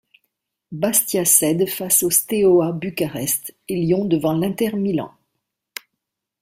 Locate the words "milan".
4.75-5.11